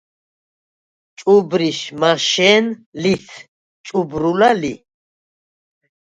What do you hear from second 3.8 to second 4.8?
ჭუბრულა ლი.